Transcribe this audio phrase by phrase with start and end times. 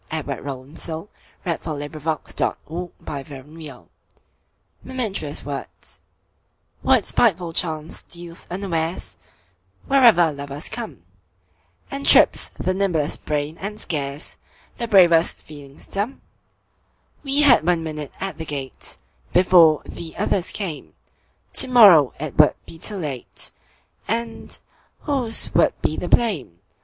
[0.09, 1.11] Edward Rowland Sill
[1.45, 3.89] 1841–1887 Edward Rowland Sill 209
[4.83, 6.01] Momentous Words
[6.81, 11.03] WHAT spiteful chance steals unawaresWherever lovers come,
[11.91, 16.21] And trips the nimblest brain and scaresThe bravest feelings dumb?
[17.21, 18.97] We had one minute at the gate,
[19.33, 20.95] Before the others came;
[21.53, 23.51] To morrow it would be too late,
[24.07, 24.59] And
[25.01, 26.59] whose would be the blame!